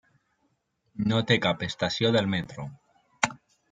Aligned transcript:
No 1.13 1.21
té 1.33 1.39
cap 1.45 1.63
estació 1.69 2.15
del 2.19 2.35
metro. 2.37 2.71